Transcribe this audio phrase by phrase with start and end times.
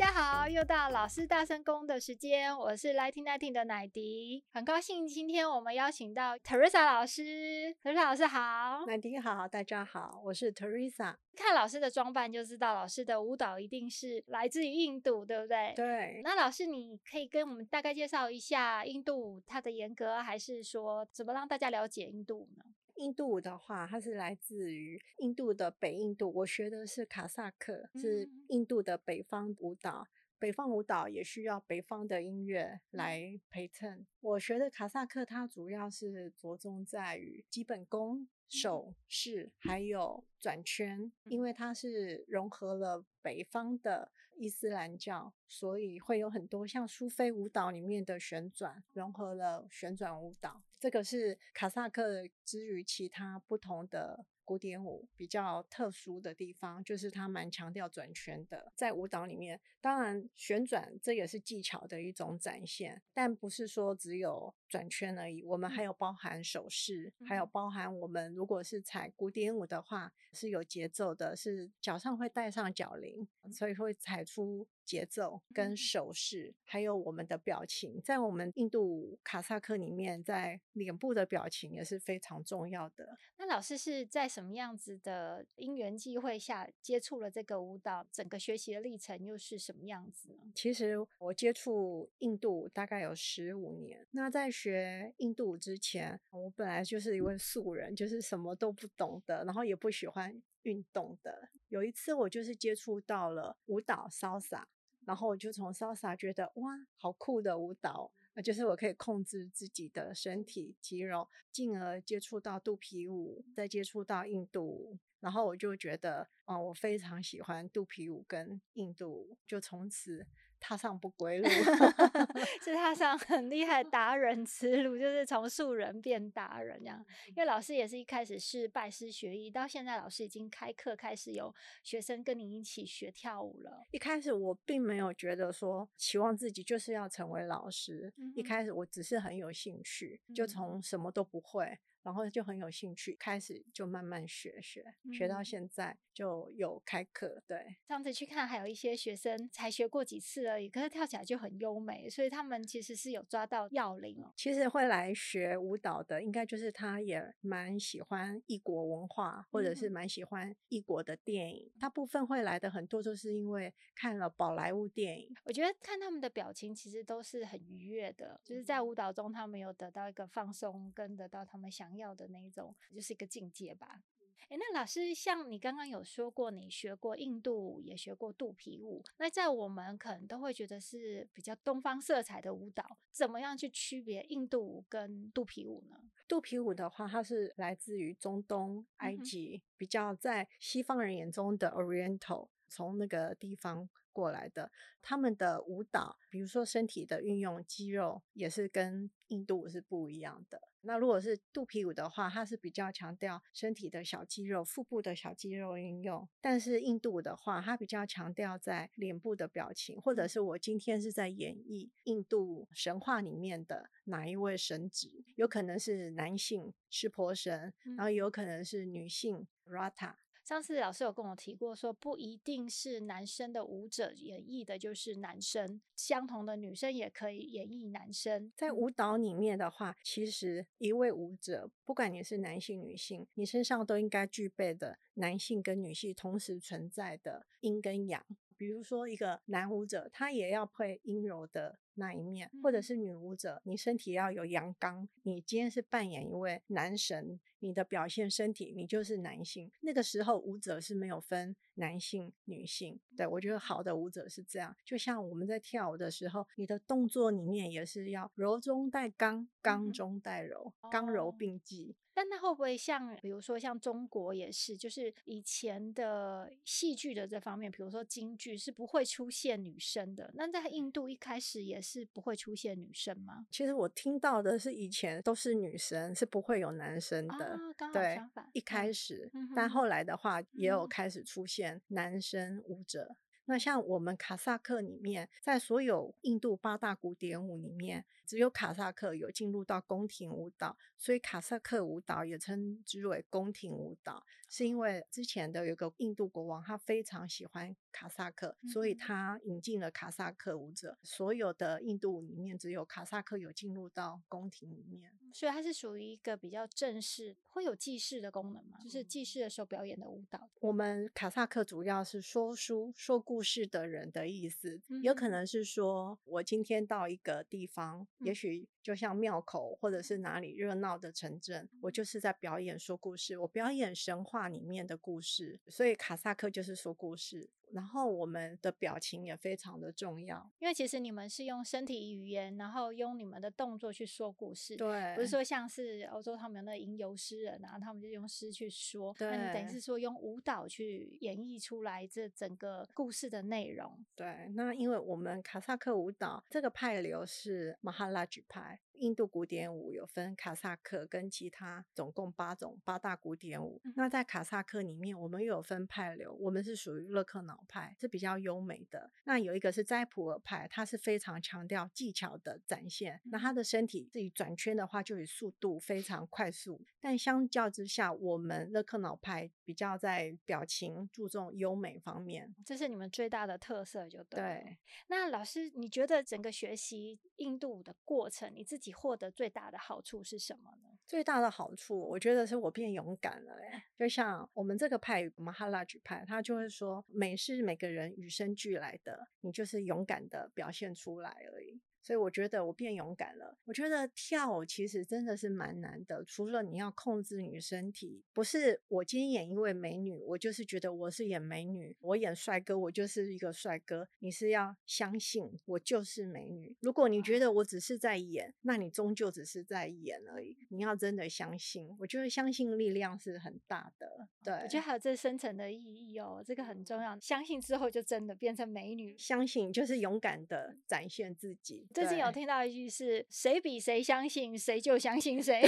[0.00, 11.16] 大家好，又到老师大声公的时间，我是 Lighting Lighting 的奶迪，很高兴今天我们邀请到 Teresa 老师，Teresa 老师好，奶迪好，大家好，我是 Teresa。
[11.36, 15.74] 看老师的装扮就知道，老师的舞蹈一定是来自于印度，对不对？
[15.76, 16.22] 对。
[16.24, 22.64] 那老师，你可以跟我们大概介绍一下印度舞它的严格，还是说怎么让大家了解印度呢？
[23.00, 26.30] 印度舞的话，它是来自于印度的北印度。
[26.30, 30.06] 我学的是卡萨克，是印度的北方舞蹈。
[30.38, 34.06] 北方舞蹈也需要北方的音乐来陪衬。
[34.20, 50.62] 我学的卡萨克，它主要是着重在于基本功、手势，还有转圈，因为它是融合了北方的伊斯兰教，所以会有很多像苏菲舞蹈里面的旋转，融合了旋转舞蹈。
[50.78, 58.72] 这个是卡萨克之于其他不同的古典舞比较特殊的地方，就是它蛮强调转圈的。
[58.74, 65.44] 在舞蹈里面，当然旋转这也是技巧的一种展现，但不是说只有转圈而已。
[65.44, 74.66] 我们还有包含手势，还有包含我们如果是踩古典舞的话，是有节奏的，是脚上会带上脚铃，所以会踩出。
[74.90, 83.16] 节奏跟手势，还有我们的表情，在我们印度卡萨克里面，在脸部的表情也是非常重要的。
[83.36, 88.04] 那老师是在什么样子的因缘际会下接触了这个舞蹈？
[88.10, 90.52] 整个学习的历程又是什么样子呢？
[90.56, 94.04] 其实我接触印度大概有十五年。
[94.10, 101.48] 那在学印度舞之前，我本来就是一位素人，就是什么都不懂的，然后也不喜欢运动的。
[101.68, 104.64] 有一次我就是接触到了舞蹈 Salsa。
[105.04, 108.10] 然后我就从 Salsa 觉得哇，好酷的舞蹈，
[108.44, 120.26] 就是我可以控制自己的身体肌肉，进而接触到肚皮舞，再接触到印度舞，然后我就觉得，哦，我非常喜欢肚皮舞跟印度舞，就从此。
[120.60, 121.48] 踏上不归路，
[122.62, 127.04] 是踏上很厉害达人之路，就是从素人变达人这样。
[127.28, 133.86] 因为老师也是一开始是拜师学艺，到现在老师已经开课，开始有学生跟你一起学跳舞了。
[133.90, 141.78] 一开始我并没有觉得说期望自己就是要成为老师，嗯、一开始我只是很有兴趣，就从什么都不会。
[142.02, 147.42] 然后就很有兴趣，开始就慢慢学学，学到现在就有开课。
[147.46, 154.32] 对，上次去看还有一些学生才学过几次而已，可是跳起来就很优美，所以他们其实是有抓到要领哦。
[154.34, 161.70] 其实会来学舞蹈的，应该就是他也蛮喜欢异国文化，或者是蛮喜欢异国的电影。
[161.78, 165.28] 大部分会来的很多都是因为看了宝莱坞电影。
[165.44, 171.89] 我觉得看他们的表情其实都是很愉悦的，就是在舞蹈中他们有得到一个放松，跟得到他们想。
[171.96, 174.02] 要的那一种，就是一个境界吧。
[174.48, 179.00] 诶，那老师，像你刚刚有说过，你学过印度舞，也学过肚皮舞。
[179.18, 185.96] 那在我们可能都会觉得是比较东方色彩的舞蹈，怎么样去区别印度舞跟肚皮舞呢？
[186.26, 194.70] 肚皮舞的话，它是来自于中东埃及，嗯、比较在西方人眼中的 Oriental，从那个地方过来的。
[195.02, 200.60] 他们的舞蹈，比如说身体的运用、肌肉，也是跟印度舞是不一样的。
[200.82, 220.14] 那如果是肚皮舞的话，它是比较强调身体的小肌肉、腹部的小肌肉运用；但是印度舞的话，它比较强调在脸部的表情，或者是我今天是在演绎印度神话里面的哪一位神祇，有可能是男性湿婆神，然后有可能是女性 Radha。
[220.50, 228.50] 上次老师有跟我提过，说不一定是男生的舞者演绎的就是男生，相同的女生也可以演绎男生。
[228.56, 238.26] 在舞蹈里面的话，其实一位舞者，不管你是男性、女性，你身上都应该具备的男性跟女性同时存在的阴跟阳。
[238.60, 245.08] 比如说，一个男舞者，他也要配阴柔的那一面，或者是女舞者，你身体要有阳刚。
[245.22, 249.72] 你今天是扮演一位男神，你的表现身体，你就是男性。
[249.80, 253.00] 那个时候，舞者是没有分男性、女性。
[253.16, 261.96] 对，我觉得好的舞者是这样，就像我们在跳舞的时候，你的动作里面也是要柔中带刚，刚中带柔，刚柔并济。
[262.20, 270.30] 但那会不会像，比如说像中国也是，就是以前的戏剧的这方面，比如说京剧是不会出现女生的。
[270.34, 273.46] 那在印度一开始也是不会出现女生吗？
[273.50, 277.54] 其实我听到的是以前都是女生，是不会有男生的。
[277.54, 283.16] 哦、刚好对相反，一开始，嗯、但后来的话也有开始出现男生舞者。
[283.50, 294.24] 那像我们卡萨克里面，在所有印度八大古典舞里面，只有卡萨克有进入到宫廷舞蹈，所以卡萨克舞蹈也称之为宫廷舞蹈。
[294.50, 300.98] 是因为之前的有个印度国王，他非常喜欢卡萨克，所以他引进了卡萨克舞者。
[301.04, 308.78] 所有的印度舞里面，只有卡萨克有进入到宫廷里面，所以它是属于一个比较正式，会有祭祀的功能嘛？
[308.82, 310.50] 就是祭祀的时候表演的舞蹈。
[310.60, 318.68] 我们卡萨克主要是说书、说故事的人的意思，有可能是说我今天到一个地方，也许。
[318.82, 327.50] 就像庙口或者是哪里热闹的城镇，我就是在表演说故事，我表演神话画里面的故事，所以卡萨克就是说故事。
[327.72, 344.04] 然后我们的表情也非常的重要，因为其实你们是用身体语言，然后用你们的动作去说故事，对，不是说像是欧洲他们有那吟游诗人，然后他们就用诗去说，对，那你等于是说用舞蹈去演绎出来这整个故事的内容。
[344.14, 357.59] 对，那因为我们卡萨克舞蹈这个派流是马哈拉举派，印度古典舞有分卡萨克跟其他总共八种八大古典舞，嗯、那在卡萨克里面，我们又有分派流，我们是属于勒克瑙。
[357.68, 363.20] 派是比较优美的，那有一个是斋普尔派，它是非常强调技巧的展现。
[363.24, 366.80] 那他的身体自己转圈的话，就以速度非常快速。
[367.00, 374.40] 但相较之下，我们勒克瑙派比较在表情注重优美方面，这是你们最大的特色，就对。
[374.40, 374.78] 对。
[375.08, 380.89] 那老师，你觉得整个学习印度舞的过程，你自己获得最大的好处是什么呢？
[381.10, 383.56] 最大的好处，我觉得是我变勇敢了。
[383.56, 391.80] 嘞，就像我们这个派马哈拉举派，他就会说，美是每个人与生俱来的，你就是勇敢的表现出来而已。
[392.02, 393.58] 所以我觉得我变勇敢了。
[393.64, 404.08] 我觉得跳舞其实真的是蛮难的，除了你要控制你身体，不是我今天演一位美女，我就是觉得我是演美女；我演帅哥，我就是一个帅哥。
[404.18, 406.76] 你是要相信我就是美女。
[406.80, 410.56] 如果你觉得我只是在演，那你终究只是在演而已。
[410.70, 414.28] 你要真的相信，我觉得相信力量是很大的。
[414.42, 417.18] 对，我觉得还有这深层的意义哦，这个很重要。
[417.18, 421.86] 相信之后就真的变成美女，相信就是勇敢的展现自己。
[421.92, 425.62] 最近有听到一句是“谁比谁相信，谁就相信谁”，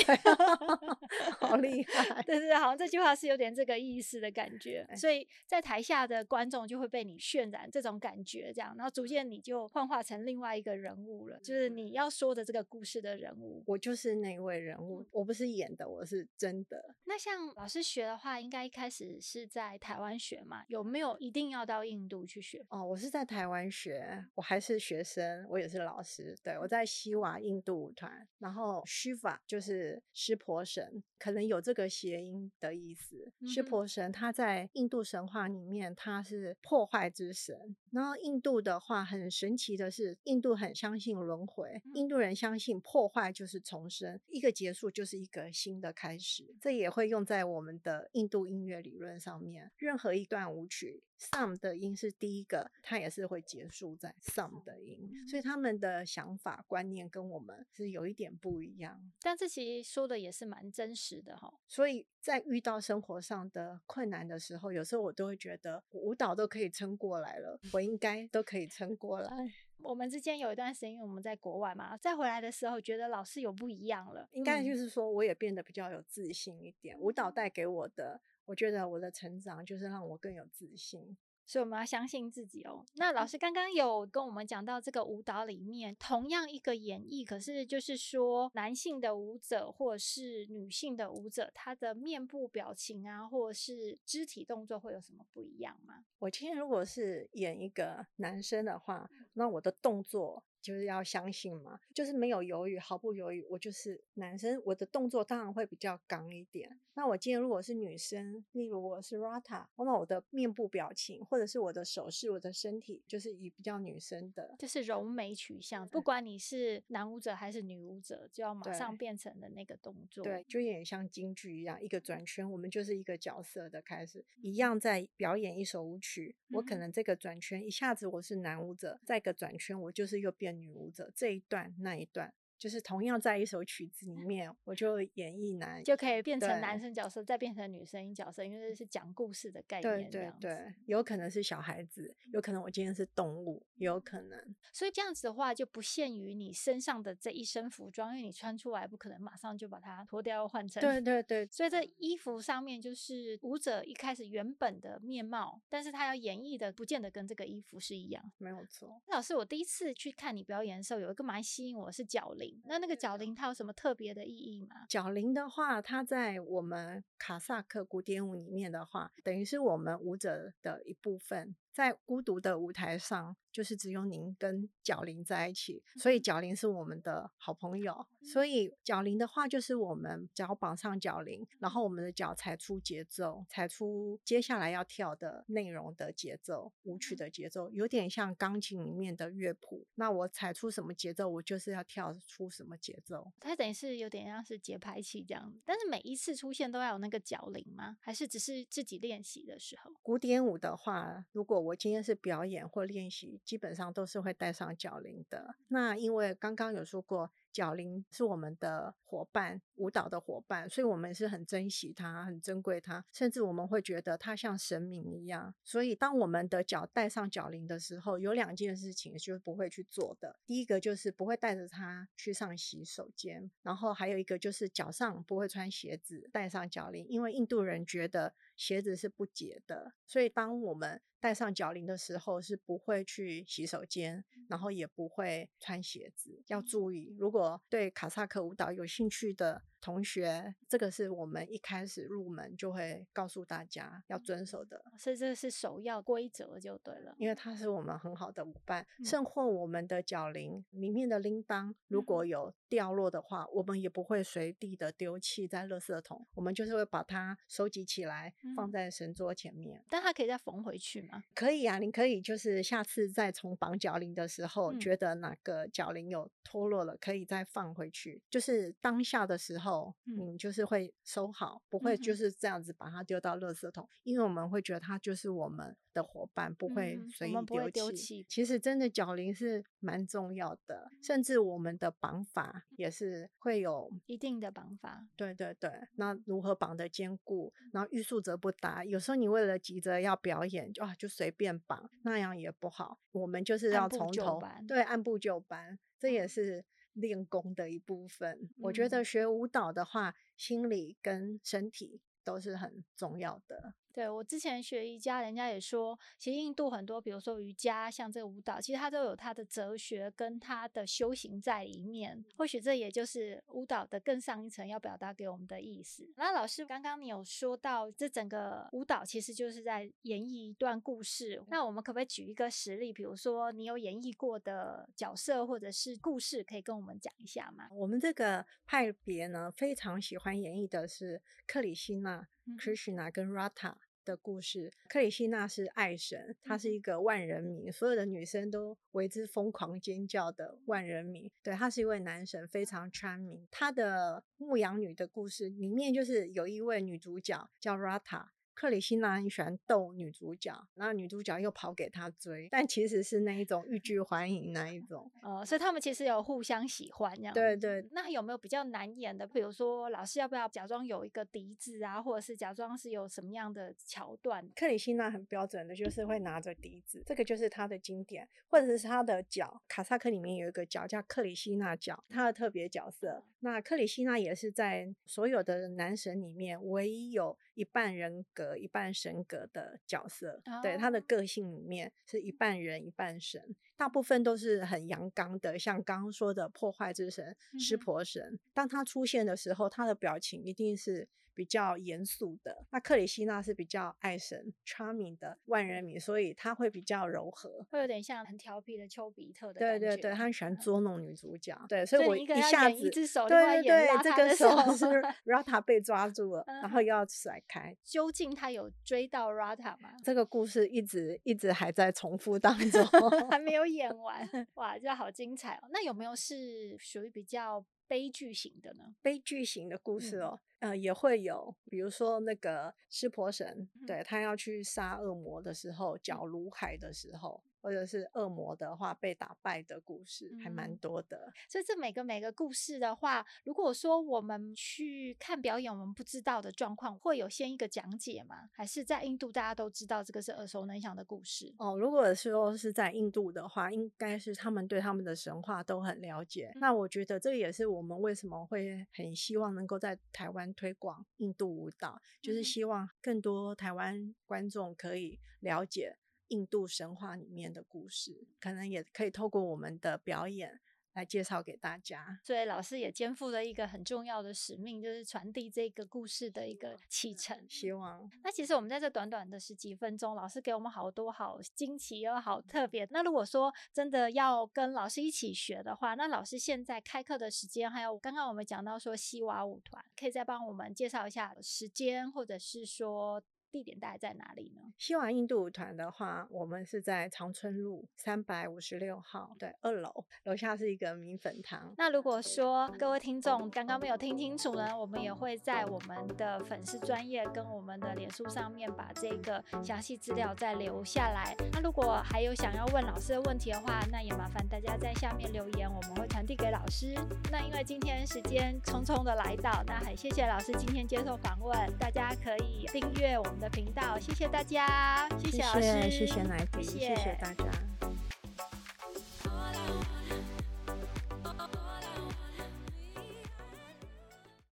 [1.40, 2.22] 好厉害！
[2.22, 4.86] 对对，好像这句话是有点这个意思的感觉。
[4.96, 13.64] 所以在台下的观众就会被你渲染这种感觉，这样，然后逐渐你就幻化成另外一个人物了，就是你要说的这个故事的人物。
[13.66, 16.94] 我就是那位人物，我不是演的，我是真的。
[17.04, 20.62] 那像老师学的话，应该一开始是在台湾学嘛？
[20.68, 22.64] 有没有一定要到印度去学？
[22.68, 26.12] 哦，我是在台湾学，我还是学生，我也是老师。
[26.43, 33.32] 对，我在西瓦印度舞团，然后 Shiva 就是湿婆神，可能有这个谐音的意思。
[33.47, 37.76] 湿婆神他在印度神话里面，他是破坏之神。
[37.91, 46.55] 然后印度的话很神奇的是，印度很相信轮回，印度人相信破坏就是重生，一个结束就是一个新的开始。
[46.61, 51.03] 这也会用在我们的印度音乐理论上面，任何一段舞曲。
[51.30, 59.00] Sam 的音是第一个，它也是会结束在 some 的音，所以他们的想法观念跟我们是有一点不一样。
[59.20, 61.52] 但这其实说的也是蛮真实的哈。
[61.68, 69.30] 所以在遇到生活上的困难的时候，有时候我都会觉得舞蹈都可以撑过来了，我应该都可以撑过来。
[69.78, 76.99] 我们之间有一段时间，因为我们在国外嘛，再回来的时候觉得老师有不一样了，应该就是说我也变得比较有自信一点。
[76.99, 78.20] 舞蹈带给我的。
[78.46, 82.84] 我觉得我的成长就是让我更有自信，所以我们要相信自己哦。
[82.94, 96.04] 那老师刚刚有跟我们讲到这个舞蹈里面，同样一个演绎，可是就是说男性的舞者或者是女性的舞者，他的面部表情啊，或者是肢体动作会有什么不一样吗？
[96.18, 100.42] 我今天如果是演一个男生的话，那我的动作。
[100.62, 106.78] 就是要相信嘛，就是没有犹豫，毫不犹豫，我就是男生，我的动作当然会比较刚一点。
[106.95, 115.88] 那我今天如果是女生，例如我是 Rata，那我的面部表情或者是我的手势、我的身体，就是以比较女生的，就是柔美取向。
[115.88, 120.23] 不管你是男舞者还是女舞者，就要马上变成的那个动作。
[120.23, 126.37] 对，就有点像京剧一样，一个转圈，我们就是一个角色的开始，一样在表演一首舞曲。
[126.50, 130.51] 我可能这个转圈一下子我是男舞者，再一个转圈我就是又变。
[130.52, 132.32] 女舞者这一段那一段
[132.62, 140.09] 就是同样在一首曲子里面，我就演绎男，就可以变成男生角色，再变成女生角色，因为这是讲故事的概念。
[140.09, 144.54] 对对对，有可能是小孩子，有可能我今天是动物，有可能。
[144.73, 150.81] 所以这样子的话，就不限于你身上的这一身服装，因为你穿出来不可能马上就把它脱掉换成。
[150.81, 151.45] 对对对。
[151.50, 158.31] 所以这衣服上面就是舞者一开始原本的面貌，但是他要演绎的不见得跟这个衣服是一样。
[158.38, 159.02] 没有错。
[159.09, 162.51] 老师，我第一次去看你表演的时候，有一个蛮吸引我是脚铃。
[162.64, 164.87] 那那个角铃它有什么特别的意义吗？
[164.88, 171.54] 角铃的话，它在我们卡萨克古典舞里面的话，等于是我们舞者的一部分。
[171.73, 178.07] 在孤独的舞台上，就是只有您跟角铃在一起，所以角铃是我们的好朋友。
[178.23, 189.87] 所以角铃的话，就是我们脚绑上角铃，然后我们的脚踩出节奏，踩出接下来要跳的内容的节奏，舞曲的节奏，有点像钢琴里面的乐谱。
[189.97, 193.33] 那我踩出什么节奏，我就是要跳出什么节奏。
[193.41, 197.97] 它等于是有点像是节拍器这样，但是每一次出现都要有那个角铃吗？
[198.00, 199.91] 还是只是自己练习的时候？
[200.00, 205.54] 古典舞的话，如果我今天是表演或练习，基本上都是会带上脚铃的。
[205.69, 207.31] 那因为刚刚有说过。
[207.52, 215.54] 角铃是我们的伙伴，舞蹈的伙伴，所以我们是很珍惜它，很珍贵它，甚至我们会觉得它像神明一样。
[215.62, 220.40] 所以，当我们的脚带上角铃的时候，有两件事情是不会去做的。
[220.47, 236.42] 第一个就是不会带着它去上洗手间，然后还有一个就是脚上不会穿鞋子，带上角铃，因为印度人觉得鞋子是不洁的，所以当我们带上脚铃的时候是不会去洗手间，然后也不会穿鞋子。
[236.49, 247.14] 要注意，如果对卡萨克舞蹈有兴趣的同学，这个是我们一开始入门就会告诉大家要遵守的，所以这是首要规则就对了。
[247.18, 259.82] 因为它是我们很好的舞伴，甚或我们的脚铃里面的铃铛如果有掉落的话，我们也不会随地的丢弃在垃圾桶，我们就是会把它收集起来放在神桌前面。
[259.90, 261.24] 但它可以再缝回去吗？
[261.34, 268.22] 可以啊，你可以就是下次再从绑脚铃的时候，觉得哪个脚铃有脱落了，可以再放回去。
[268.30, 269.72] 就是当下的时候，
[270.05, 277.35] 你就是会收好，不会就是这样子把它丢到垃圾桶，因为我们会觉得它就是我们的伙伴，不会随意
[277.73, 278.25] 丢弃。
[278.29, 285.05] 其实真的脚铃是蛮重要的，甚至我们的绑法也是会有一定的绑法。
[285.17, 288.85] 对对对，那如何绑的坚固，然后欲速则不达。
[288.85, 290.97] 有时候你为了急着要表演，就啊。
[291.02, 293.00] 就随便绑，那样也不好。
[293.11, 298.38] 我们就是要从头，对，按部就班，这也是练功的一部分。
[298.42, 298.49] 嗯。
[298.62, 303.75] 我觉得学舞蹈的话，心理跟身体都是很重要的。
[303.92, 312.25] 对，我之前学瑜伽，人家也说，其实印度很多，比如说瑜伽，像这个舞蹈，其实它都有它的哲学跟它的修行在里面。
[312.37, 316.11] 或许这也就是舞蹈的更上一层要表达给我们的意思。
[316.16, 321.42] 那老师，刚刚你有说到，这整个舞蹈其实就是在演绎一段故事。
[321.49, 322.92] 那我们可不可以举一个实例？
[322.92, 327.68] 比如说你有演绎过的角色或者是故事，可以跟我们讲一下吗？
[327.70, 332.26] 我们这个派别呢，非常喜欢演绎的是克里希那。
[332.58, 341.30] Krishna 跟 Radha 的故事，克里希那是爱神，他是一个万人迷，所有的女生都为之疯狂尖叫的万人迷。
[341.42, 343.46] 对，他是一位男神，非常 charming。
[343.50, 348.26] 他的牧羊女的故事里面，就是有一位女主角叫 Radha。
[348.62, 355.11] 克里希那很喜欢逗女主角，然后女主角又跑给他追，但其实是那一种欲拒还迎那一种。
[355.21, 357.35] 哦，所以他们其实有互相喜欢这样。
[357.35, 357.85] 对对。
[357.90, 359.26] 那有没有比较难演的？
[359.26, 364.49] 比如说老师要不要假装有一个笛子啊，或者是假装是有什么样的桥段？
[364.54, 369.61] 克里希那很标准的就是会拿着笛子，这个就是他的经典，或者是他的脚。
[369.66, 373.25] 卡萨克里面有一个脚叫克里希那脚，他的特别角色。
[373.40, 380.40] 那克里希那也是在所有的男神里面唯一有一半人格、一半神格的角色。
[380.47, 380.62] Oh.
[380.62, 388.22] 对，他的个性里面是一半人、一半神，大部分都是很阳刚的，像刚刚说的破坏之神湿婆神。
[388.22, 388.40] Mm -hmm.
[388.54, 391.08] 当他出现的时候，他的表情一定是。
[391.34, 401.56] 比较严肃的，那克里希那是比较爱神 charming 的万人迷，所以他会比较柔和，会有点像很调皮的丘比特的对对对，他很喜欢捉弄女主角。
[401.58, 404.84] 嗯、对，所以我一下子，一只手对对对，这个时候是
[405.24, 407.74] Radha 被抓住了，然后又要甩开。
[407.82, 409.94] 究竟他有追到 Radha 吗？
[410.04, 412.84] 这个故事一直一直还在重复当中，
[413.32, 414.29] 还没有演完。
[414.55, 415.69] 哇，这好精彩哦！
[415.71, 418.95] 那有没有是属于比较悲剧型的呢？
[419.02, 420.41] 悲剧型的故事哦。
[420.41, 427.42] 嗯呃，也会有，比如说那个湿婆神，嗯、对，他要去杀恶魔的时候，搅如海的时候。
[427.62, 431.33] 或者是恶魔的话被打败的故事，嗯、还蛮多的。
[431.49, 438.49] 所以这每个每个故事的话，如果说我们去看表演，我们不知道的状况，会有先一个讲解吗？
[438.52, 441.54] 还是在印度大家都知道这个是耳熟能详的故事？
[441.59, 446.50] 哦，如果说是在印度的话，应该是他们对他们的神话都很了解。
[446.57, 455.99] 嗯、那我觉得这也是我们为什么会很希望能够在台湾推广印度舞蹈，就是希望更多台湾观众可以了解。
[456.28, 460.62] 印度神话里面的故事，可能也可以透过我们的表演
[460.94, 462.20] 来介绍给大家。
[462.25, 467.38] 所以老师也肩负了一个很重要的使命，就是传递这个故事的一个启程。
[467.49, 468.11] 希望。
[468.22, 472.87] 那其实我们在这短短的十几分钟，老师给我们好多好惊奇又好特别。
[472.90, 483.22] 那如果说真的要跟老师一起学的话，那老师现在开课的时间，还有刚刚我们讲到说西瓦舞团，可以再帮我们介绍一下时间，或者是说。
[483.52, 484.73] 地点大概在哪里呢？
[484.78, 491.75] 西瓦印度舞团的话，我们是在长春路三百五十六号，对，二楼，楼下是一个米粉汤。
[491.76, 501.37] 那如果说各位听众刚刚没有听清楚呢，我们也会在我们的粉丝专业跟我们的脸书上面把这个详细资料再留下来。
[501.52, 506.94] 那如果还有想要问老师的问题的话，那也麻烦大家在下面留言，我们会传递给老师。
[507.30, 517.44] 那因为今天时间匆匆的来到，那很谢谢老师今天接受访问，大家可以订阅我们的频道，谢谢大家，谢谢老师，谢谢，谢谢乃迪，谢谢，谢谢大家。